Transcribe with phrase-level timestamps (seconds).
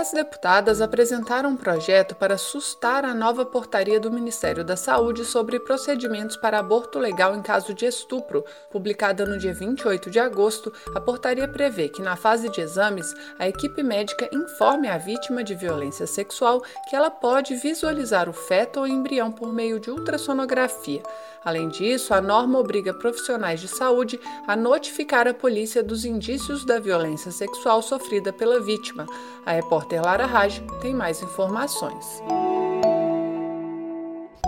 [0.00, 5.60] Dez deputadas apresentaram um projeto para sustar a nova portaria do Ministério da Saúde sobre
[5.60, 8.42] procedimentos para aborto legal em caso de estupro.
[8.70, 13.46] Publicada no dia 28 de agosto, a portaria prevê que, na fase de exames, a
[13.46, 18.86] equipe médica informe a vítima de violência sexual que ela pode visualizar o feto ou
[18.86, 21.02] embrião por meio de ultrassonografia.
[21.44, 26.78] Além disso, a norma obriga profissionais de saúde a notificar a polícia dos indícios da
[26.78, 29.06] violência sexual sofrida pela vítima.
[29.46, 32.22] A repórter Lara Raj tem mais informações.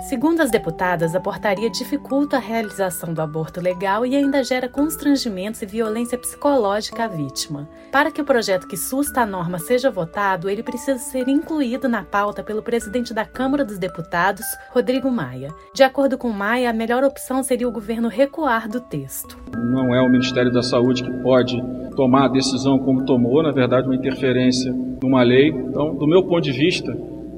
[0.09, 5.63] Segundo as deputadas, a portaria dificulta a realização do aborto legal e ainda gera constrangimentos
[5.63, 7.69] e violência psicológica à vítima.
[7.93, 12.03] Para que o projeto que susta a norma seja votado, ele precisa ser incluído na
[12.03, 15.55] pauta pelo presidente da Câmara dos Deputados, Rodrigo Maia.
[15.73, 19.39] De acordo com Maia, a melhor opção seria o governo recuar do texto.
[19.57, 21.63] Não é o Ministério da Saúde que pode
[21.95, 25.51] tomar a decisão como tomou, na verdade, uma interferência numa lei.
[25.51, 26.93] Então, do meu ponto de vista,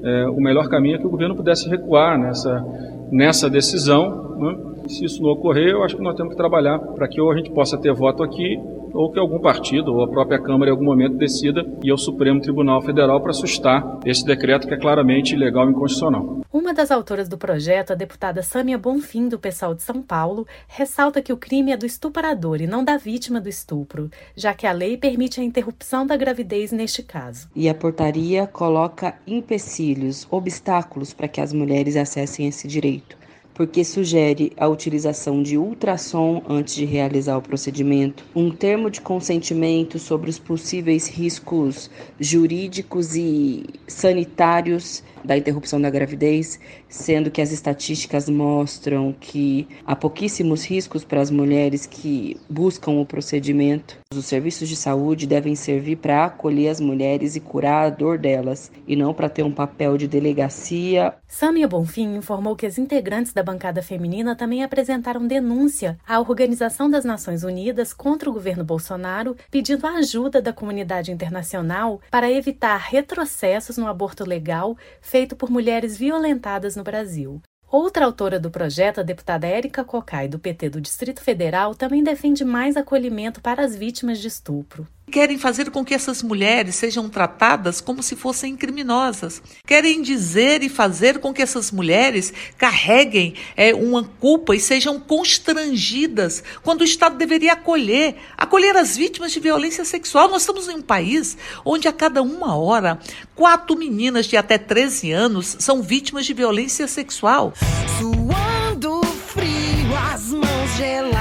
[0.04, 2.64] é, o melhor caminho é que o governo pudesse recuar nessa,
[3.10, 4.36] nessa decisão.
[4.38, 4.73] Né?
[4.88, 7.36] Se isso não ocorrer, eu acho que nós temos que trabalhar para que ou a
[7.36, 8.58] gente possa ter voto aqui
[8.94, 12.40] ou que algum partido ou a própria Câmara em algum momento decida ir ao Supremo
[12.40, 16.42] Tribunal Federal para sustar esse decreto que é claramente ilegal e inconstitucional.
[16.52, 21.20] Uma das autoras do projeto, a deputada Sâmia Bonfim, do PSOL de São Paulo, ressalta
[21.20, 24.72] que o crime é do estuprador e não da vítima do estupro, já que a
[24.72, 27.48] lei permite a interrupção da gravidez neste caso.
[27.56, 33.23] E a portaria coloca empecilhos, obstáculos para que as mulheres acessem esse direito
[33.54, 39.98] porque sugere a utilização de ultrassom antes de realizar o procedimento, um termo de consentimento
[39.98, 41.88] sobre os possíveis riscos
[42.18, 50.64] jurídicos e sanitários da interrupção da gravidez, sendo que as estatísticas mostram que há pouquíssimos
[50.64, 53.98] riscos para as mulheres que buscam o procedimento.
[54.14, 58.70] Os serviços de saúde devem servir para acolher as mulheres e curar a dor delas,
[58.86, 61.14] e não para ter um papel de delegacia.
[61.26, 67.04] Samia Bonfim informou que as integrantes da bancada feminina também apresentaram denúncia à Organização das
[67.04, 73.78] Nações Unidas contra o governo Bolsonaro, pedindo a ajuda da comunidade internacional para evitar retrocessos
[73.78, 77.40] no aborto legal feito por mulheres violentadas no Brasil.
[77.70, 82.44] Outra autora do projeto, a deputada Érica Cocai, do PT do Distrito Federal, também defende
[82.44, 84.86] mais acolhimento para as vítimas de estupro.
[85.10, 89.42] Querem fazer com que essas mulheres sejam tratadas como se fossem criminosas.
[89.66, 96.42] Querem dizer e fazer com que essas mulheres carreguem é, uma culpa e sejam constrangidas,
[96.62, 100.28] quando o Estado deveria acolher acolher as vítimas de violência sexual.
[100.28, 102.98] Nós estamos em um país onde a cada uma hora,
[103.34, 107.52] quatro meninas de até 13 anos são vítimas de violência sexual.
[107.98, 111.13] Suando frio, as mãos geladas,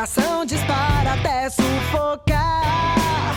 [0.00, 2.49] coração dispara até sufocar.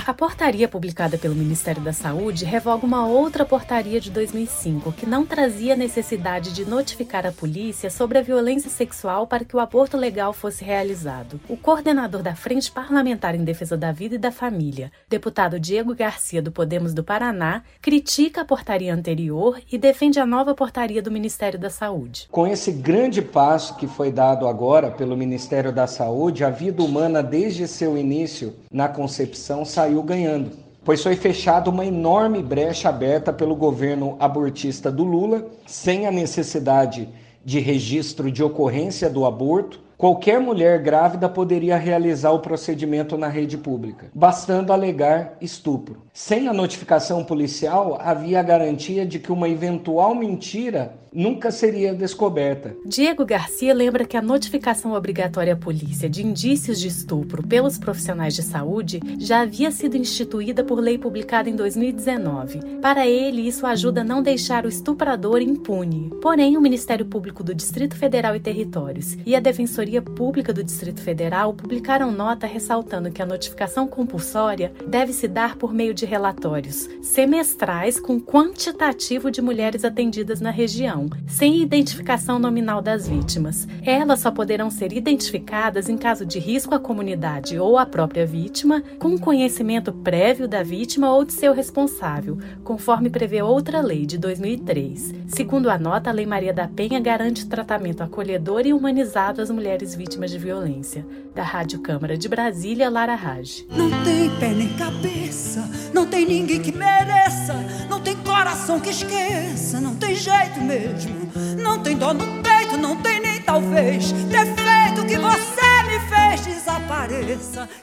[0.06, 5.26] A portaria publicada pelo Ministério da Saúde revoga uma outra portaria de 2005 que não
[5.26, 10.34] trazia necessidade de notificar a polícia sobre a violência sexual para que o aborto legal
[10.34, 11.40] fosse realizado.
[11.48, 16.42] O coordenador da Frente Parlamentar em Defesa da Vida e da Família, deputado Diego Garcia
[16.42, 21.58] do Podemos do Paraná, critica a portaria anterior e defende a nova portaria do Ministério
[21.58, 22.28] da Saúde.
[22.30, 27.24] Com esse grande passo que foi dado agora pelo Ministério da Saúde, a vida humana
[27.24, 30.52] desde seu início na concepção saiu saiu ganhando,
[30.84, 37.08] pois foi fechada uma enorme brecha aberta pelo governo abortista do Lula, sem a necessidade
[37.46, 39.80] de registro de ocorrência do aborto.
[39.98, 46.04] Qualquer mulher grávida poderia realizar o procedimento na rede pública, bastando alegar estupro.
[46.14, 52.76] Sem a notificação policial, havia a garantia de que uma eventual mentira nunca seria descoberta.
[52.86, 58.34] Diego Garcia lembra que a notificação obrigatória à polícia de indícios de estupro pelos profissionais
[58.34, 62.80] de saúde já havia sido instituída por lei publicada em 2019.
[62.82, 66.10] Para ele, isso ajuda a não deixar o estuprador impune.
[66.22, 71.02] Porém, o Ministério Público do Distrito Federal e Territórios e a Defensoria Pública do Distrito
[71.02, 76.90] Federal publicaram nota ressaltando que a notificação compulsória deve se dar por meio de relatórios
[77.02, 83.68] semestrais com quantitativo de mulheres atendidas na região sem identificação nominal das vítimas.
[83.84, 88.84] Elas só poderão ser identificadas em caso de risco à comunidade ou à própria vítima,
[89.00, 95.14] com conhecimento prévio da vítima ou de seu responsável, conforme prevê outra lei de 2003.
[95.28, 99.73] Segundo a nota, a Lei Maria da Penha garante tratamento acolhedor e humanizado às mulheres
[99.96, 101.06] vítimas de violência.
[101.34, 103.66] Da Rádio Câmara de Brasília, Lara Raj.
[103.70, 107.56] Não tem pé nem cabeça, não tem ninguém que mereça,
[107.90, 111.32] não tem coração que esqueça, não tem jeito mesmo.
[111.58, 115.73] Não tem dó no peito, não tem nem talvez defeito que você.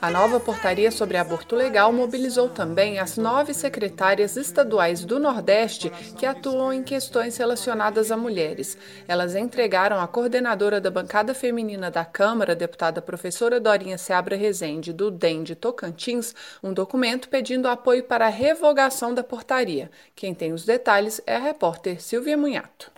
[0.01, 6.25] A nova portaria sobre aborto legal mobilizou também as nove secretárias estaduais do Nordeste que
[6.25, 8.77] atuam em questões relacionadas a mulheres.
[9.07, 15.09] Elas entregaram à coordenadora da bancada feminina da Câmara, deputada professora Dorinha Seabra Rezende, do
[15.09, 19.89] DEM de Tocantins, um documento pedindo apoio para a revogação da portaria.
[20.13, 22.91] Quem tem os detalhes é a repórter Silvia Munhato.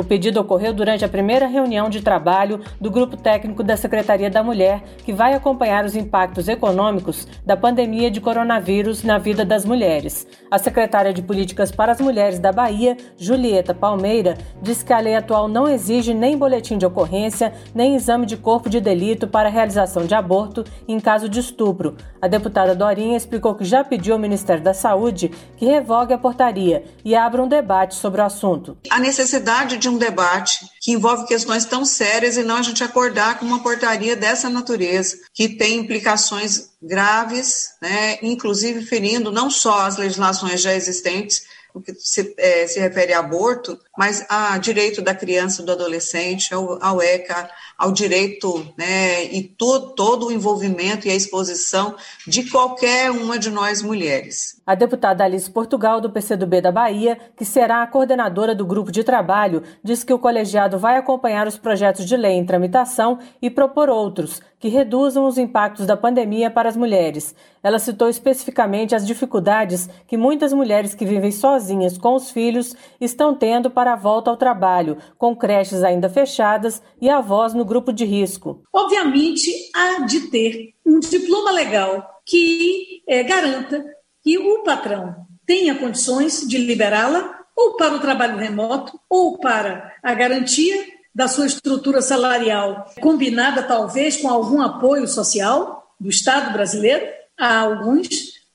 [0.00, 4.42] O pedido ocorreu durante a primeira reunião de trabalho do Grupo Técnico da Secretaria da
[4.42, 10.26] Mulher, que vai acompanhar os impactos econômicos da pandemia de coronavírus na vida das mulheres.
[10.50, 15.14] A secretária de Políticas para as Mulheres da Bahia, Julieta Palmeira, disse que a lei
[15.14, 20.06] atual não exige nem boletim de ocorrência, nem exame de corpo de delito para realização
[20.06, 21.94] de aborto em caso de estupro.
[22.22, 26.84] A deputada Dorinha explicou que já pediu ao Ministério da Saúde que revogue a portaria
[27.04, 28.78] e abra um debate sobre o assunto.
[28.90, 33.38] A necessidade de um debate que envolve questões tão sérias e não a gente acordar
[33.38, 39.96] com uma portaria dessa natureza, que tem implicações graves, né, inclusive ferindo não só as
[39.96, 41.42] legislações já existentes,
[41.74, 46.54] o que se, é, se refere a aborto, mas a direito da criança, do adolescente,
[46.54, 51.94] ao, ao ECA, ao direito né, e to, todo o envolvimento e a exposição
[52.26, 54.58] de qualquer uma de nós mulheres.
[54.66, 59.04] A deputada Alice Portugal, do PCdoB da Bahia, que será a coordenadora do grupo de
[59.04, 63.90] trabalho, diz que o colegiado vai acompanhar os projetos de lei em tramitação e propor
[63.90, 67.34] outros que reduzam os impactos da pandemia para as mulheres.
[67.62, 73.34] Ela citou especificamente as dificuldades que muitas mulheres que vivem sozinhas com os filhos estão
[73.34, 78.04] tendo para a volta ao trabalho, com creches ainda fechadas e avós no grupo de
[78.04, 78.62] risco.
[78.72, 83.84] Obviamente, há de ter um diploma legal que é, garanta
[84.22, 85.14] que o patrão
[85.46, 91.46] tenha condições de liberá-la ou para o trabalho remoto ou para a garantia da sua
[91.46, 97.04] estrutura salarial, combinada talvez com algum apoio social do Estado brasileiro,
[97.38, 98.08] a alguns,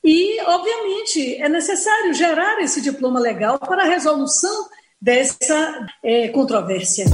[0.03, 4.67] e, obviamente, é necessário gerar esse diploma legal para a resolução
[5.05, 7.05] dessa é, controvérsia.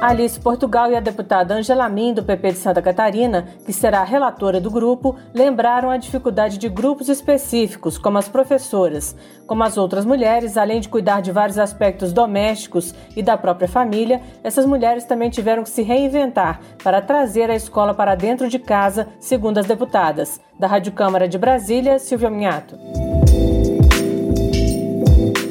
[0.00, 4.04] Alice Portugal e a deputada Angela Min, do PP de Santa Catarina, que será a
[4.04, 9.14] relatora do grupo, lembraram a dificuldade de grupos específicos, como as professoras.
[9.44, 14.22] Como as outras mulheres, além de cuidar de vários aspectos domésticos e da própria família,
[14.44, 19.08] essas mulheres também tiveram que se reinventar para trazer a escola para dentro de casa,
[19.18, 20.40] segundo as deputadas.
[20.60, 22.78] Da Rádio Câmara de Brasília, Silvia Minhato.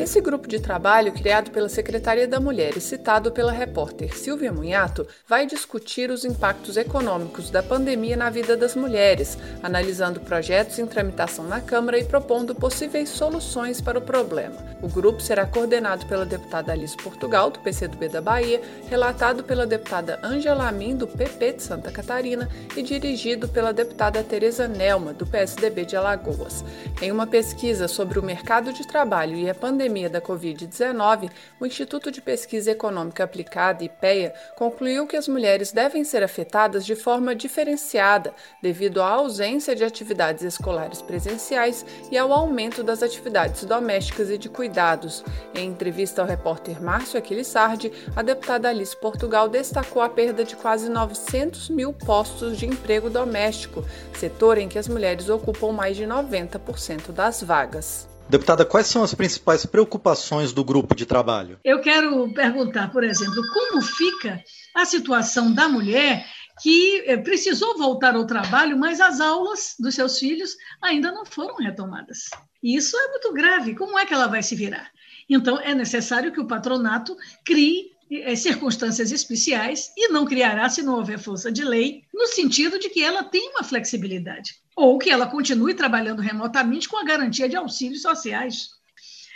[0.09, 5.05] Esse grupo de trabalho, criado pela Secretaria da Mulher e citado pela repórter Silvia Munhato,
[5.27, 11.45] vai discutir os impactos econômicos da pandemia na vida das mulheres, analisando projetos em tramitação
[11.45, 14.55] na Câmara e propondo possíveis soluções para o problema.
[14.81, 18.59] O grupo será coordenado pela deputada Alice Portugal, do PCdoB da Bahia,
[18.89, 24.67] relatado pela deputada Angela Amin, do PP de Santa Catarina, e dirigido pela deputada Tereza
[24.67, 26.65] Nelma, do PSDB de Alagoas.
[26.99, 31.29] Em uma pesquisa sobre o mercado de trabalho e a pandemia pandemia da Covid-19,
[31.59, 36.95] o Instituto de Pesquisa Econômica Aplicada, IPEA, concluiu que as mulheres devem ser afetadas de
[36.95, 44.29] forma diferenciada devido à ausência de atividades escolares presenciais e ao aumento das atividades domésticas
[44.29, 45.23] e de cuidados.
[45.53, 50.89] Em entrevista ao repórter Márcio Aquilissardi, a deputada Alice Portugal destacou a perda de quase
[50.89, 57.11] 900 mil postos de emprego doméstico, setor em que as mulheres ocupam mais de 90%
[57.11, 58.08] das vagas.
[58.29, 61.59] Deputada, quais são as principais preocupações do grupo de trabalho?
[61.63, 64.39] Eu quero perguntar, por exemplo, como fica
[64.75, 66.23] a situação da mulher
[66.61, 71.55] que eh, precisou voltar ao trabalho, mas as aulas dos seus filhos ainda não foram
[71.55, 72.29] retomadas.
[72.61, 73.75] Isso é muito grave.
[73.75, 74.91] Como é que ela vai se virar?
[75.27, 80.95] Então, é necessário que o patronato crie é, circunstâncias especiais e não criará se não
[80.95, 85.27] houver força de lei, no sentido de que ela tem uma flexibilidade, ou que ela
[85.27, 88.69] continue trabalhando remotamente com a garantia de auxílios sociais.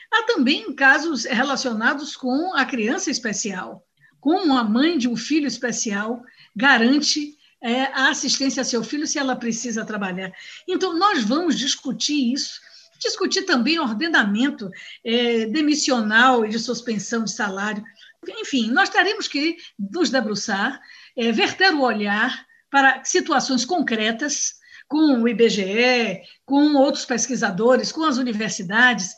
[0.10, 3.86] Há também casos relacionados com a criança especial,
[4.22, 6.24] como a mãe de um filho especial
[6.56, 10.32] garante é, a assistência a seu filho se ela precisa trabalhar.
[10.66, 12.62] Então, nós vamos discutir isso
[13.02, 14.72] discutir também ordenamento
[15.04, 17.84] é, demissional e de suspensão de salário.
[18.26, 20.80] Enfim, nós teremos que nos debruçar,
[21.18, 24.63] é, verter o olhar para situações concretas
[24.94, 29.10] com o IBGE, com outros pesquisadores, com as universidades,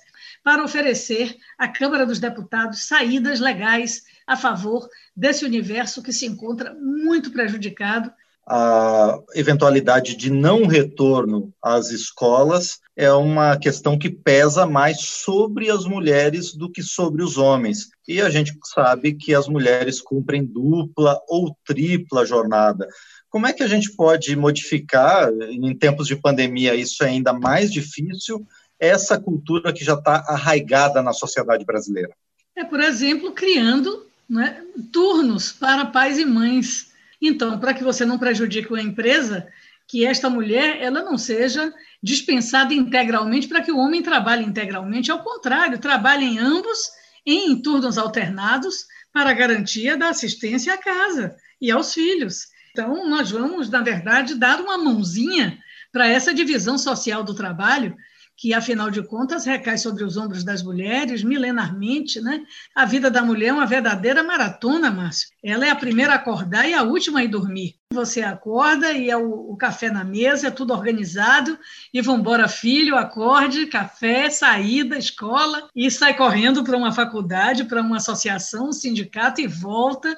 [0.42, 6.74] para oferecer à Câmara dos Deputados saídas legais a favor desse universo que se encontra
[6.76, 8.10] muito prejudicado
[8.48, 15.86] a eventualidade de não retorno às escolas é uma questão que pesa mais sobre as
[15.86, 17.90] mulheres do que sobre os homens.
[18.08, 22.88] E a gente sabe que as mulheres cumprem dupla ou tripla jornada.
[23.36, 27.70] Como é que a gente pode modificar, em tempos de pandemia, isso é ainda mais
[27.70, 28.48] difícil,
[28.80, 32.16] essa cultura que já está arraigada na sociedade brasileira?
[32.56, 38.18] É, por exemplo, criando né, turnos para pais e mães então, para que você não
[38.18, 39.46] prejudique a empresa,
[39.86, 45.22] que esta mulher ela não seja dispensada integralmente para que o homem trabalhe integralmente, ao
[45.22, 46.90] contrário, trabalhem ambos
[47.26, 52.55] em turnos alternados para garantia da assistência à casa e aos filhos.
[52.76, 55.58] Então, nós vamos, na verdade, dar uma mãozinha
[55.94, 57.96] para essa divisão social do trabalho
[58.36, 62.44] que, afinal de contas, recai sobre os ombros das mulheres milenarmente, né?
[62.76, 65.30] A vida da mulher é uma verdadeira maratona, Márcio.
[65.42, 67.76] Ela é a primeira a acordar e a última a ir dormir.
[67.94, 71.58] Você acorda e é o, o café na mesa, é tudo organizado,
[71.94, 77.98] e vambora, filho, acorde, café, saída, escola, e sai correndo para uma faculdade, para uma
[77.98, 80.18] associação, um sindicato e volta.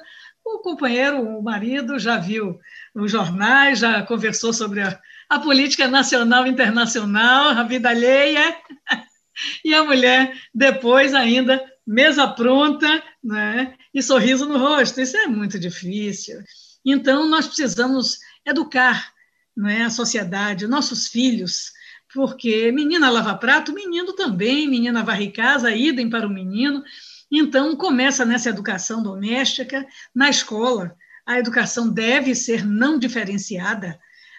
[0.54, 2.58] O companheiro, o marido, já viu
[2.94, 8.56] os jornais, já conversou sobre a, a política nacional e internacional, a vida alheia,
[9.64, 15.00] e a mulher depois ainda mesa pronta né, e sorriso no rosto.
[15.00, 16.42] Isso é muito difícil.
[16.84, 19.12] Então, nós precisamos educar
[19.56, 21.72] né, a sociedade, nossos filhos,
[22.12, 26.82] porque menina lava prato, menino também, menina varre casa, idem para o menino.
[27.30, 30.96] Então, começa nessa educação doméstica, na escola.
[31.26, 33.98] A educação deve ser não diferenciada,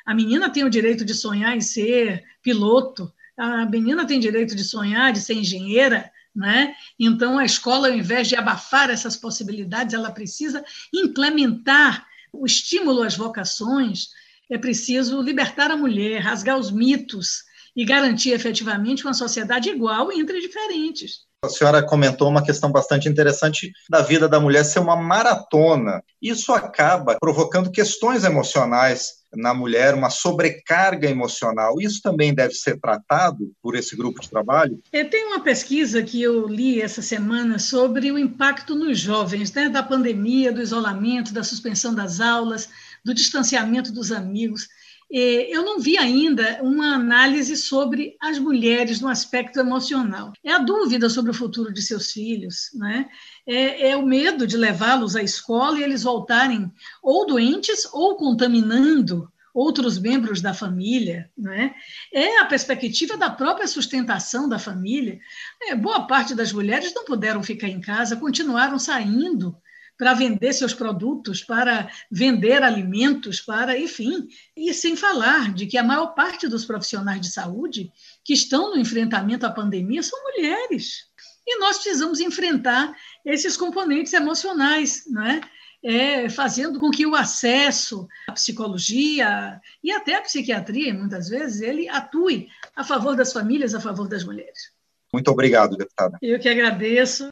[0.09, 4.63] a menina tem o direito de sonhar em ser piloto, a menina tem direito de
[4.63, 6.73] sonhar de ser engenheira, né?
[6.97, 13.15] Então a escola, ao invés de abafar essas possibilidades, ela precisa implementar o estímulo às
[13.15, 14.07] vocações.
[14.49, 17.43] É preciso libertar a mulher, rasgar os mitos
[17.75, 21.28] e garantir efetivamente uma sociedade igual entre diferentes.
[21.41, 26.03] A senhora comentou uma questão bastante interessante da vida da mulher ser uma maratona.
[26.21, 31.79] Isso acaba provocando questões emocionais na mulher, uma sobrecarga emocional.
[31.79, 34.81] Isso também deve ser tratado por esse grupo de trabalho?
[34.91, 39.81] Tem uma pesquisa que eu li essa semana sobre o impacto nos jovens, né, da
[39.81, 42.67] pandemia, do isolamento, da suspensão das aulas,
[43.05, 44.67] do distanciamento dos amigos.
[45.11, 50.33] É, eu não vi ainda uma análise sobre as mulheres no aspecto emocional.
[50.43, 53.09] É a dúvida sobre o futuro de seus filhos, né?
[53.47, 59.27] é, é o medo de levá-los à escola e eles voltarem ou doentes ou contaminando
[59.51, 61.73] outros membros da família, né?
[62.13, 65.19] é a perspectiva da própria sustentação da família.
[65.63, 69.57] É, boa parte das mulheres não puderam ficar em casa, continuaram saindo
[69.99, 75.83] para vender seus produtos, para vender alimentos, para, enfim, e sem falar de que a
[75.83, 77.91] maior parte dos profissionais de saúde
[78.23, 81.09] que estão no enfrentamento à pandemia são mulheres.
[81.45, 85.41] E nós precisamos enfrentar esses componentes emocionais, não é?
[85.81, 91.87] É, fazendo com que o acesso à psicologia e até à psiquiatria, muitas vezes, ele
[91.87, 94.71] atue a favor das famílias, a favor das mulheres.
[95.11, 96.17] Muito obrigado, deputada.
[96.21, 97.29] Eu que agradeço.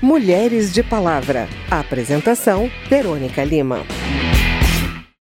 [0.02, 1.48] Mulheres de Palavra.
[1.70, 3.86] Apresentação: Verônica Lima.